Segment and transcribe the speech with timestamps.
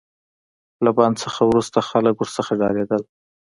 [0.83, 3.01] له بند څخه وروسته خلک ورڅخه ډاریدل.